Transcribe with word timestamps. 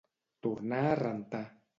Tornar 0.45 0.79
a 0.93 0.95
rentar. 1.01 1.45